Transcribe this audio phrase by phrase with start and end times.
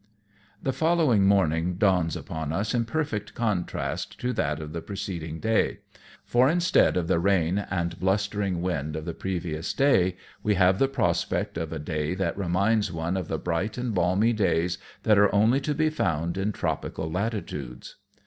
[0.63, 5.81] The following morning dawns upon us in perfect contrast to that of the preceding day;
[6.25, 10.87] for instead of the rain and blustering wind of the previous day, we have the
[10.87, 15.31] prospect of a day that reminds one of the bright and balmy days that are
[15.35, 17.97] only to be found in tropical latitudes.